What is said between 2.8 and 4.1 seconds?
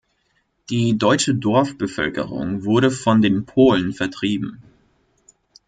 von den Polen